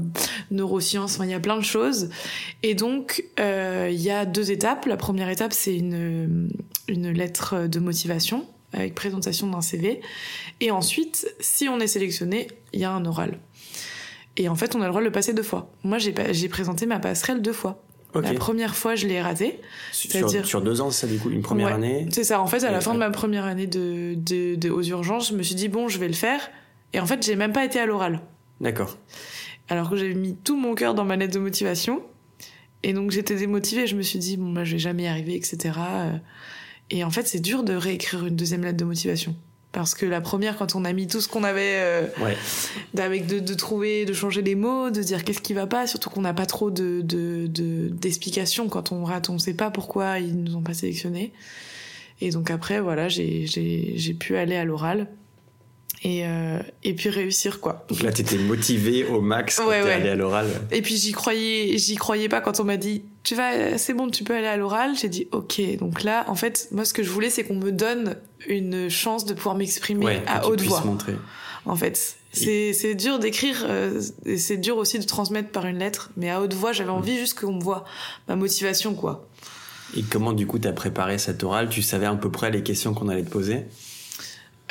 [0.51, 2.11] neurosciences, il y a plein de choses.
[2.63, 4.87] Et donc, il y a deux étapes.
[4.87, 6.51] La première étape, c'est une,
[6.89, 10.01] une lettre de motivation avec présentation d'un CV.
[10.61, 13.39] Et ensuite, si on est sélectionné, il y a un oral.
[14.37, 15.73] Et en fait, on a le droit de le passer deux fois.
[15.85, 17.83] Moi, j'ai présenté ma passerelle deux fois.
[18.15, 19.61] La première fois, je l'ai raté.
[19.93, 22.41] Sur, sur, deux ans, ça du coup, une première année C'est ça.
[22.41, 25.35] En fait, à la fin de ma première année de, de, de, aux urgences, je
[25.35, 26.41] me suis dit, bon, je vais le faire.
[26.93, 28.21] Et en fait, j'ai même pas été à l'oral.
[28.61, 28.97] D'accord.
[29.69, 32.03] Alors que j'avais mis tout mon cœur dans ma lettre de motivation.
[32.83, 33.87] Et donc, j'étais démotivée.
[33.87, 35.79] Je me suis dit, bon, bah, je vais jamais y arriver, etc.
[36.91, 39.37] Et en fait, c'est dur de réécrire une deuxième lettre de motivation
[39.73, 42.37] parce que la première quand on a mis tout ce qu'on avait euh, ouais.
[42.97, 46.11] avec de, de, trouver de changer les mots de dire qu'est-ce qui va pas surtout
[46.11, 47.03] qu'on n'a pas trop de
[47.91, 51.33] d'explications de, quand on rate on sait pas pourquoi ils nous ont pas sélectionnés
[52.21, 55.09] et donc après voilà j'ai pu aller à l'oral
[56.03, 57.85] et euh, et puis réussir quoi.
[57.89, 60.47] Donc là t'étais motivée au max quand ouais, t'es allée à l'oral.
[60.71, 64.09] Et puis j'y croyais j'y croyais pas quand on m'a dit tu vas c'est bon
[64.09, 67.03] tu peux aller à l'oral j'ai dit ok donc là en fait moi ce que
[67.03, 70.83] je voulais c'est qu'on me donne une chance de pouvoir m'exprimer à haute voix.
[70.83, 71.15] Montrer.
[71.67, 75.77] En fait c'est c'est dur d'écrire euh, et c'est dur aussi de transmettre par une
[75.77, 77.19] lettre mais à haute voix j'avais envie mm.
[77.19, 77.85] juste qu'on me voit
[78.29, 79.29] ma motivation quoi.
[79.95, 82.95] Et comment du coup t'as préparé cette oral tu savais à peu près les questions
[82.95, 83.67] qu'on allait te poser?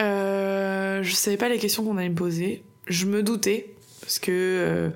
[0.02, 2.64] Euh, je savais pas les questions qu'on allait me poser.
[2.88, 4.90] Je me doutais parce que euh,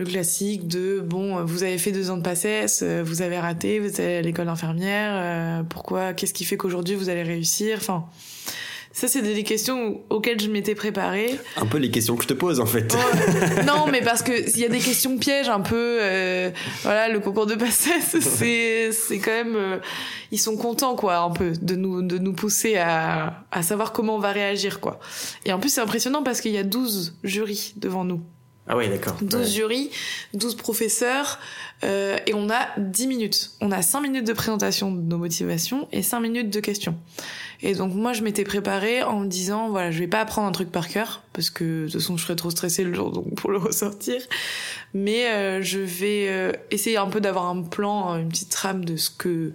[0.00, 3.78] le classique de bon, vous avez fait deux ans de passesse, euh, vous avez raté,
[3.78, 8.06] vous êtes à l'école d'infirmière, euh, pourquoi, qu'est-ce qui fait qu'aujourd'hui vous allez réussir, enfin.
[8.92, 11.38] Ça, c'est des questions auxquelles je m'étais préparée.
[11.56, 12.92] Un peu les questions que je te pose, en fait.
[13.64, 15.98] non, mais parce que il y a des questions pièges un peu.
[16.02, 16.50] Euh,
[16.82, 19.54] voilà, le concours de passesse, c'est c'est quand même.
[19.54, 19.78] Euh,
[20.32, 24.16] ils sont contents, quoi, un peu, de nous de nous pousser à à savoir comment
[24.16, 24.98] on va réagir, quoi.
[25.44, 28.20] Et en plus, c'est impressionnant parce qu'il y a 12 jurys devant nous.
[28.72, 29.16] Ah oui, d'accord.
[29.20, 29.90] 12 jurys,
[30.34, 31.40] 12 professeurs,
[31.82, 33.50] euh, et on a 10 minutes.
[33.60, 36.96] On a 5 minutes de présentation de nos motivations et 5 minutes de questions.
[37.62, 40.52] Et donc moi je m'étais préparée en me disant voilà je vais pas apprendre un
[40.52, 43.34] truc par cœur parce que de toute façon je serais trop stressée le jour donc
[43.34, 44.22] pour le ressortir,
[44.94, 48.96] mais euh, je vais euh, essayer un peu d'avoir un plan, une petite trame de
[48.96, 49.52] ce que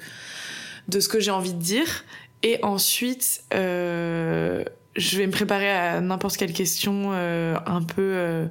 [0.89, 2.04] de ce que j'ai envie de dire
[2.43, 8.45] et ensuite euh, je vais me préparer à n'importe quelle question euh, un peu euh,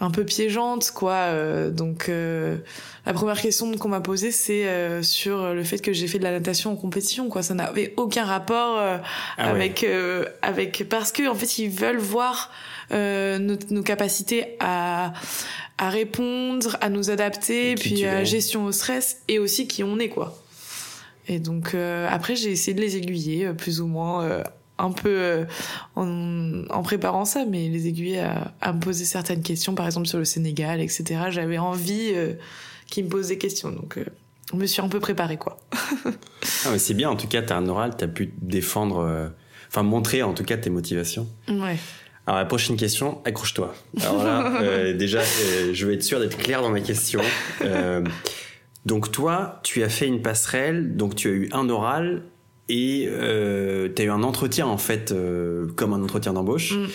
[0.00, 1.12] un peu piégeante quoi.
[1.12, 2.10] Euh, donc
[3.06, 6.32] la première question qu'on m'a posée c'est sur le fait que j'ai fait de la
[6.32, 7.42] natation en compétition quoi.
[7.42, 9.00] Ça n'avait aucun rapport ah
[9.36, 9.86] avec
[10.42, 12.50] avec parce que en fait ils veulent voir
[12.90, 15.12] nos, nos, capacités à
[15.78, 20.08] à répondre à nous adapter puis à gestion au stress et aussi qui on est
[20.08, 20.42] quoi.
[21.28, 21.74] Et donc
[22.08, 24.42] après j'ai essayé de les aiguiller plus ou moins
[24.78, 25.44] un peu euh,
[25.94, 30.06] en, en, préparant ça, mais les aiguilles à, à, me poser certaines questions, par exemple
[30.06, 31.26] sur le Sénégal, etc.
[31.30, 32.34] J'avais envie euh,
[32.86, 34.04] qu'ils me posent des questions, donc euh,
[34.52, 35.58] je me suis un peu préparée, quoi.
[36.04, 39.32] ah mais c'est bien, en tout cas, t'as un oral, t'as pu défendre,
[39.68, 41.26] enfin montrer en tout cas tes motivations.
[41.48, 41.76] Ouais.
[42.26, 43.74] Alors la prochaine question, accroche-toi.
[44.02, 45.20] Alors là, déjà,
[45.72, 47.22] je vais être sûr d'être clair dans ma question.
[48.84, 52.22] donc toi, tu as fait une passerelle, donc tu as eu un oral
[52.68, 56.74] et euh, tu as eu un entretien en fait euh, comme un entretien d'embauche.
[56.74, 56.86] Mm.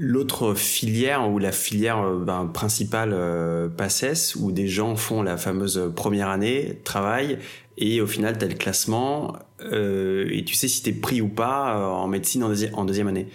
[0.00, 5.36] L'autre filière ou la filière euh, ben, principale euh, PACES où des gens font la
[5.36, 7.38] fameuse première année, travaillent
[7.78, 11.20] et au final tu as le classement euh, et tu sais si tu es pris
[11.20, 13.26] ou pas en médecine en, en, deuxième année.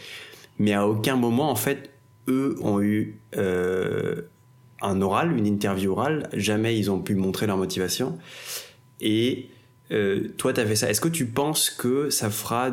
[0.57, 1.89] Mais à aucun moment en fait
[2.29, 8.17] eux ont eu un oral, une interview orale, jamais ils ont pu montrer leur motivation
[9.01, 9.49] et
[9.93, 10.89] euh, toi, tu as fait ça.
[10.89, 12.71] Est-ce que tu penses que ça fera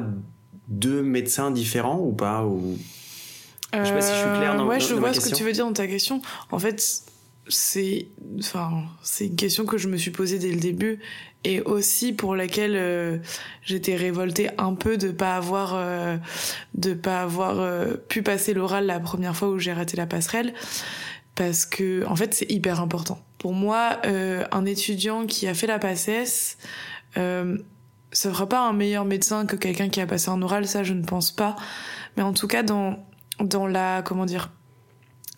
[0.69, 2.79] deux médecins différents ou pas ou...
[3.73, 5.53] Je sais pas si je suis clair dans, ouais, je vois ce que tu veux
[5.53, 6.21] dire dans ta question.
[6.51, 7.05] En fait,
[7.51, 11.01] c'est enfin c'est une question que je me suis posée dès le début
[11.45, 13.19] et aussi pour laquelle euh,
[13.63, 16.17] j'étais révoltée un peu de pas avoir euh,
[16.75, 20.55] de pas avoir euh, pu passer l'oral la première fois où j'ai raté la passerelle
[21.35, 25.79] parce que en fait c'est hyper important pour moi un étudiant qui a fait la
[25.79, 26.59] PACES
[27.17, 27.59] euh,
[28.13, 30.95] ça fera pas un meilleur médecin que quelqu'un qui a passé un oral, ça je
[30.95, 31.57] ne pense pas.
[32.17, 33.05] Mais en tout cas dans
[33.39, 34.51] dans la comment dire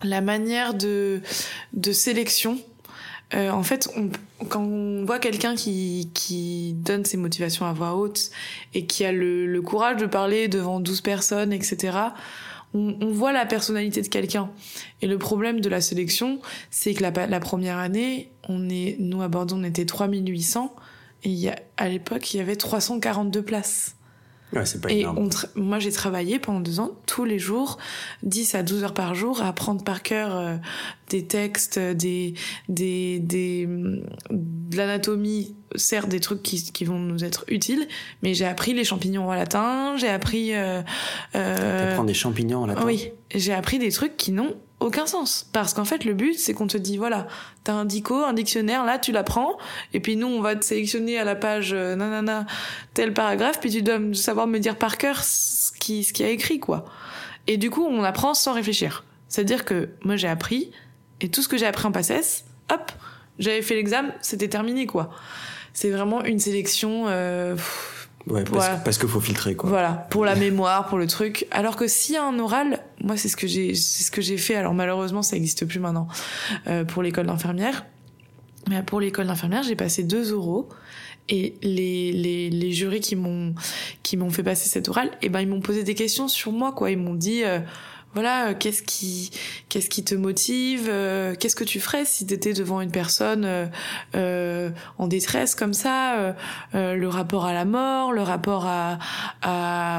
[0.03, 1.21] la manière de
[1.73, 2.59] de sélection.
[3.35, 3.89] Euh, en fait,
[4.51, 8.31] quand on voit quelqu'un qui, qui donne ses motivations à voix haute
[8.75, 11.97] et qui a le, le courage de parler devant 12 personnes, etc.,
[12.75, 14.51] on, on voit la personnalité de quelqu'un.
[15.01, 19.23] Et le problème de la sélection, c'est que la, la première année, on est, nous
[19.23, 20.75] à Bordeaux, on était 3800
[21.25, 23.97] et il y a, à l'époque, il y avait 342 places.
[24.53, 25.31] Ouais, c'est pas et énorme.
[25.55, 27.79] moi, j'ai travaillé pendant deux ans, tous les jours,
[28.23, 30.57] 10 à 12 heures par jour, à apprendre par cœur euh,
[31.09, 32.35] des textes, des,
[32.69, 37.89] des, des, de l'anatomie, certes des trucs qui, qui vont nous être utiles,
[38.23, 40.55] mais j'ai appris les champignons en latin, j'ai appris...
[40.55, 40.83] Euh,
[41.35, 45.47] euh, des champignons en latin Oui, j'ai appris des trucs qui n'ont aucun sens.
[45.53, 47.27] Parce qu'en fait, le but, c'est qu'on te dit, voilà,
[47.65, 49.57] t'as un dico, un dictionnaire, là, tu l'apprends,
[49.93, 52.47] et puis nous, on va te sélectionner à la page, euh, nanana,
[52.95, 56.29] tel paragraphe, puis tu dois savoir me dire par cœur ce qui, ce qui a
[56.29, 56.85] écrit, quoi.
[57.47, 59.05] Et du coup, on apprend sans réfléchir.
[59.29, 60.71] C'est-à-dire que moi, j'ai appris,
[61.21, 62.93] et tout ce que j'ai appris en PACES, hop,
[63.39, 65.11] j'avais fait l'examen, c'était terminé, quoi.
[65.73, 67.57] C'est vraiment une sélection, euh,
[68.27, 68.45] Ouais,
[68.85, 69.69] parce, qu'il faut filtrer quoi.
[69.69, 71.47] Voilà, pour la mémoire, pour le truc.
[71.51, 74.55] Alors que a un oral, moi c'est ce que j'ai, c'est ce que j'ai fait.
[74.55, 76.09] Alors malheureusement ça n'existe plus maintenant
[76.67, 77.85] euh, pour l'école d'infirmière.
[78.71, 80.69] Mais pour l'école d'infirmière, j'ai passé deux oraux
[81.29, 83.55] et les, les, les jurys qui m'ont
[84.03, 86.53] qui m'ont fait passer cet oral, et eh ben ils m'ont posé des questions sur
[86.53, 86.91] moi quoi.
[86.91, 87.59] Ils m'ont dit euh,
[88.15, 89.31] voilà, euh, qu'est-ce qui,
[89.69, 93.71] qu'est-ce qui te motive euh, Qu'est-ce que tu ferais si tu étais devant une personne
[94.15, 96.35] euh, en détresse comme ça
[96.75, 98.69] Le rapport à la mort, le rapport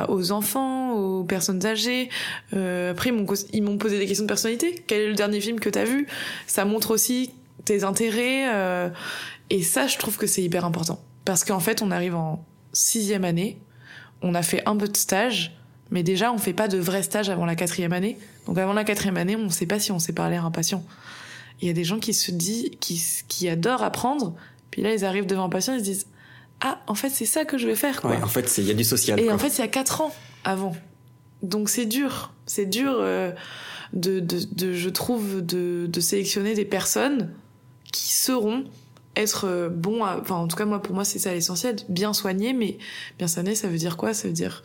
[0.10, 2.10] aux enfants, aux personnes âgées.
[2.52, 3.12] après,
[3.54, 4.84] ils m'ont posé des questions de personnalité.
[4.88, 6.08] Quel est le dernier film que t'as vu?
[6.48, 7.32] Ça montre aussi
[7.66, 8.92] tes intérêts.
[9.50, 11.02] et ça, je trouve que c'est hyper important.
[11.26, 13.60] Parce qu'en fait, on arrive en sixième année,
[14.22, 15.56] on a fait un peu de stage
[15.94, 18.18] mais déjà, on fait pas de vrai stage avant la quatrième année.
[18.48, 20.50] Donc avant la quatrième année, on ne sait pas si on sait parler à un
[20.50, 20.84] patient.
[21.62, 24.34] Il y a des gens qui se disent, qui, qui adorent apprendre,
[24.72, 26.08] puis là, ils arrivent devant un patient, ils se disent,
[26.62, 28.10] ah, en fait, c'est ça que je vais faire, quoi.
[28.10, 29.20] Ouais, en fait, il y a du social.
[29.20, 30.12] Et en fait, il y a quatre ans
[30.44, 30.76] avant.
[31.44, 32.34] Donc c'est dur.
[32.48, 33.32] C'est dur euh,
[33.94, 37.32] de, de, de, je trouve, de, de sélectionner des personnes
[37.92, 38.64] qui seront
[39.16, 42.52] être euh, bon enfin en tout cas moi pour moi c'est ça l'essentiel bien soigné
[42.52, 42.80] mais
[43.20, 44.14] bien soigné ça veut dire quoi?
[44.16, 44.64] Ça veut dire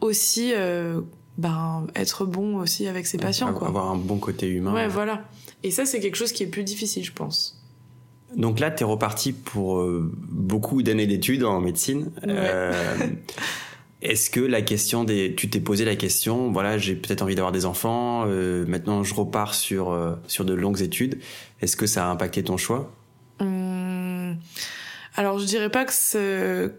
[0.00, 1.00] aussi euh,
[1.38, 3.68] ben être bon aussi avec ses patients quoi.
[3.68, 5.24] avoir un bon côté humain ouais voilà.
[5.62, 7.56] Et ça c'est quelque chose qui est plus difficile je pense.
[8.36, 12.10] Donc là tu es reparti pour euh, beaucoup d'années d'études en médecine.
[12.26, 12.72] Euh,
[14.02, 17.52] Est-ce que la question des, tu t'es posé la question, voilà, j'ai peut-être envie d'avoir
[17.52, 19.94] des enfants, euh, maintenant je repars sur
[20.26, 21.18] sur de longues études.
[21.60, 22.92] Est-ce que ça a impacté ton choix?
[23.40, 24.36] Hum,
[25.16, 26.72] Alors je dirais pas que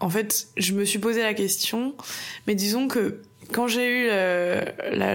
[0.00, 1.94] en fait, je me suis posé la question,
[2.46, 3.20] mais disons que
[3.52, 4.64] quand j'ai eu euh,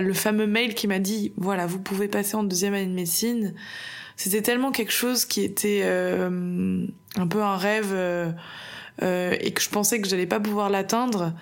[0.02, 3.54] le fameux mail qui m'a dit voilà, vous pouvez passer en deuxième année de médecine,
[4.16, 8.32] c'était tellement quelque chose qui était euh, un peu un rêve euh,
[9.40, 11.34] et que je pensais que j'allais pas pouvoir l'atteindre,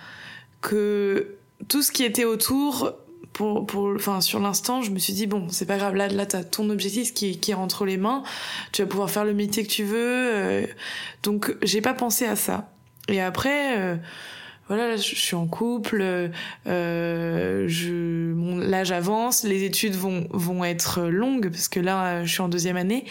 [0.62, 1.36] que
[1.67, 2.95] tout ce qui était autour
[3.34, 5.95] pour, pour, enfin, sur l'instant, je me suis dit bon, c'est pas grave.
[5.95, 8.23] Là, là, t'as ton objectif qui, qui est entre les mains.
[8.71, 9.97] Tu vas pouvoir faire le métier que tu veux.
[9.97, 10.65] Euh,
[11.23, 12.73] donc, j'ai pas pensé à ça.
[13.08, 13.96] Et après, euh,
[14.68, 16.32] voilà, je suis en couple.
[16.68, 19.44] Euh, je, mon, l'âge avance.
[19.44, 23.06] Les études vont vont être longues parce que là, je suis en deuxième année.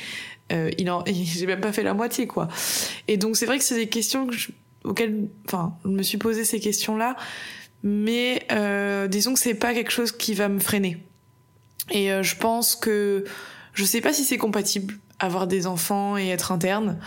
[0.52, 2.48] Euh, il en, j'ai même pas fait la moitié, quoi.
[3.08, 4.28] Et donc, c'est vrai que c'est des questions
[4.84, 7.16] auxquelles, enfin, je me suis posé ces questions-là
[7.82, 10.98] mais euh, disons que c'est pas quelque chose qui va me freiner.
[11.90, 13.24] Et euh, je pense que
[13.74, 16.98] je sais pas si c'est compatible avoir des enfants et être interne.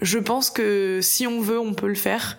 [0.00, 2.36] Je pense que si on veut, on peut le faire,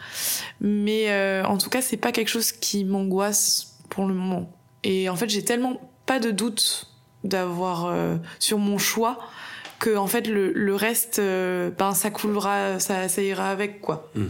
[0.61, 4.51] mais euh, en tout cas, c'est pas quelque chose qui m'angoisse pour le moment.
[4.83, 6.87] Et en fait, j'ai tellement pas de doute
[7.23, 9.17] d'avoir euh, sur mon choix
[9.79, 14.09] que en fait le, le reste, euh, ben ça coulera, ça, ça ira avec quoi.
[14.15, 14.25] Mm.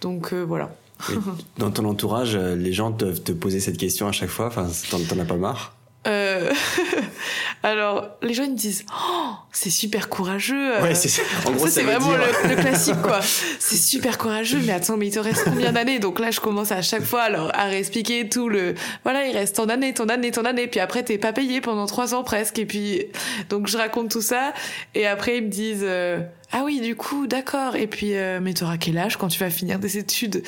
[0.00, 0.74] Donc voilà.
[1.58, 4.46] Dans ton entourage, les gens doivent te poser cette question à chaque fois.
[4.46, 5.74] Enfin, t'en as pas marre
[6.34, 6.52] euh...
[7.62, 10.82] Alors, les gens ils me disent oh, c'est super courageux.
[10.82, 11.22] Ouais, c'est c'est
[11.82, 12.18] vraiment dire...
[12.44, 13.20] le, le, classique quoi.
[13.58, 15.98] c'est super courageux, mais attends, mais il te reste combien d'années?
[15.98, 19.56] Donc là, je commence à chaque fois alors à réexpliquer tout le voilà, il reste
[19.56, 22.58] ton année, ton année, ton année, puis après t'es pas payé pendant trois ans presque,
[22.58, 23.06] et puis
[23.48, 24.52] donc je raconte tout ça,
[24.94, 26.20] et après ils me disent euh,
[26.56, 27.74] ah oui, du coup, d'accord.
[27.74, 30.44] Et puis, euh, mais t'auras quel âge quand tu vas finir des études?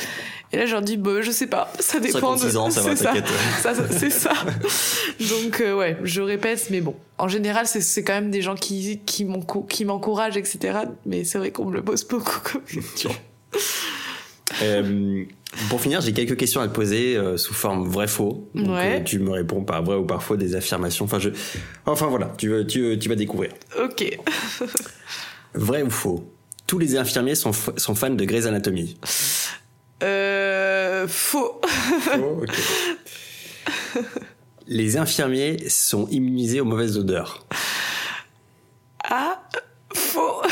[0.52, 2.36] Et là, je leur dis, bah, je sais pas, ça dépend.
[2.36, 3.12] 56 ans, ça va, ça.
[3.60, 4.30] ça, ça c'est ça.
[5.20, 9.00] Donc, euh, ouais, je répète, mais bon, en général, c'est quand même des gens qui,
[9.04, 10.78] qui m'encouragent, etc.
[11.06, 13.10] Mais c'est vrai qu'on me le pose beaucoup comme question.
[14.62, 15.24] euh,
[15.70, 18.48] pour finir, j'ai quelques questions à te poser euh, sous forme vrai-faux.
[18.54, 19.02] Donc, ouais.
[19.02, 21.06] tu me réponds par vrai ou par faux des affirmations.
[21.06, 21.30] Enfin, je...
[21.84, 23.50] enfin voilà, tu, tu, tu vas découvrir.
[23.82, 24.16] Ok.
[25.56, 26.24] Vrai ou faux
[26.66, 28.96] Tous les infirmiers sont, sont fans de Grey's Anatomy.
[30.02, 31.60] Euh, faux.
[31.66, 32.54] Faux, ok.
[34.66, 37.46] les infirmiers sont immunisés aux mauvaises odeurs.
[39.08, 39.40] Ah,
[39.94, 40.42] faux.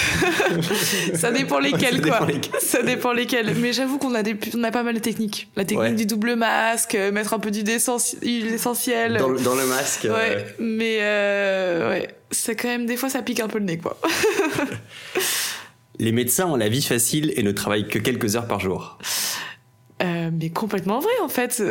[1.15, 2.21] ça dépend lesquels, Ça quoi.
[2.21, 2.61] dépend lesquels.
[2.61, 3.55] Ça dépend lesquels.
[3.57, 5.49] Mais j'avoue qu'on a des, on a pas mal de techniques.
[5.57, 5.93] La technique Ouais.
[5.95, 9.17] du double masque, euh, mettre un peu d'huile essentielle.
[9.19, 10.05] Dans, le- dans le masque.
[10.07, 13.65] euh, Ouais, mais euh, ouais, c'est quand même des fois ça pique un peu le
[13.65, 13.99] nez quoi.
[15.99, 18.99] Les médecins ont la vie facile et ne travaillent que quelques heures par jour.
[20.03, 21.63] Euh, mais complètement vrai en fait.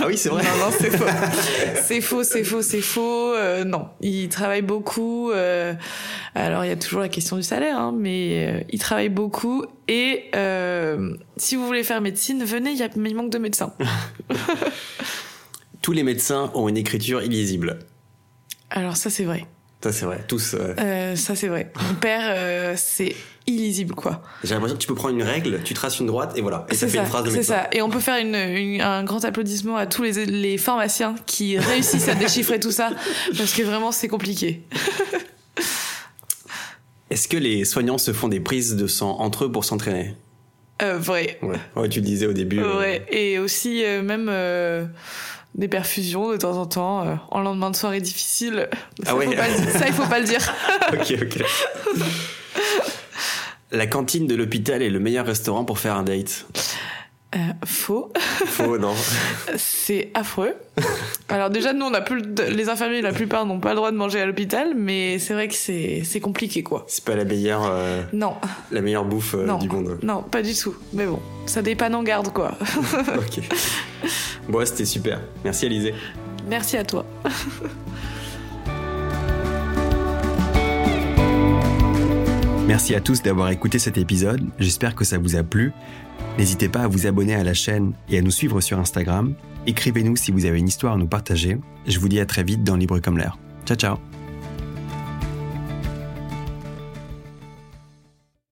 [0.00, 0.42] Ah oui, c'est vrai.
[0.44, 1.04] Non, non, c'est faux.
[1.82, 3.34] c'est faux, c'est faux, c'est faux.
[3.34, 5.32] Euh, non, ils travaillent beaucoup.
[5.32, 5.74] euh,
[6.36, 9.64] alors, il y a toujours la question du salaire, hein, mais ils travaillent beaucoup.
[9.88, 10.30] Et
[11.36, 13.74] si vous voulez faire médecine, venez, il, y a, il manque de médecins.
[15.82, 17.80] Tous les médecins ont une écriture illisible.
[18.70, 19.46] Alors ça, c'est vrai.
[19.82, 20.24] Ça, c'est vrai.
[20.28, 20.54] Tous.
[20.54, 21.72] euh, Euh, ça, c'est vrai.
[21.88, 23.16] Mon père, euh, c'est
[23.48, 24.22] illisible, quoi.
[24.44, 26.66] J'ai l'impression que tu peux prendre une règle, tu traces une droite et voilà.
[26.70, 27.66] Et ça fait ça, une phrase de c'est ça.
[27.72, 31.58] Et on peut faire une, une- un grand applaudissement à tous les, les pharmaciens qui
[31.58, 32.90] réussissent à déchiffrer tout ça,
[33.36, 34.62] parce que vraiment, c'est compliqué.
[37.10, 40.14] Est-ce que les soignants se font des prises de sang entre eux pour s'entraîner?
[40.80, 41.38] Euh, vrai.
[41.42, 41.56] ouais.
[41.76, 42.62] ouais, tu le disais au début.
[42.62, 43.04] Ouais.
[43.10, 44.28] Et aussi, même
[45.54, 48.68] des perfusions de temps en temps, euh, en lendemain de soirée difficile.
[49.02, 49.26] Ça, Ah ouais.
[49.26, 49.70] faut pas le dire.
[49.70, 50.54] ça, il faut pas le dire.
[50.92, 51.44] ok, ok.
[53.70, 56.46] La cantine de l'hôpital est le meilleur restaurant pour faire un date.
[57.34, 58.12] Euh, faux.
[58.46, 58.92] Faux, non.
[59.56, 60.52] C'est affreux.
[61.30, 63.90] Alors déjà, nous, on a plus le- les infirmiers, la plupart n'ont pas le droit
[63.90, 66.84] de manger à l'hôpital, mais c'est vrai que c'est c'est compliqué, quoi.
[66.88, 68.34] C'est pas la meilleure, euh, Non,
[68.70, 69.98] la meilleure bouffe euh, non, du monde.
[70.02, 70.74] non, pas du tout.
[70.92, 72.52] Mais bon, ça dépanne en garde, quoi.
[73.16, 73.40] ok.
[74.48, 75.20] Bon, c'était super.
[75.42, 75.94] Merci, Alizé.
[76.48, 77.06] Merci à toi.
[82.66, 85.72] Merci à tous d'avoir écouté cet épisode, j'espère que ça vous a plu.
[86.38, 89.34] N'hésitez pas à vous abonner à la chaîne et à nous suivre sur Instagram.
[89.66, 91.58] Écrivez-nous si vous avez une histoire à nous partager.
[91.86, 93.38] Je vous dis à très vite dans Libre comme l'air.
[93.64, 94.11] Ciao ciao